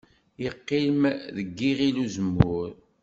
[0.47, 1.01] Iqqim
[1.35, 2.69] deg yiɣil n uzemmur.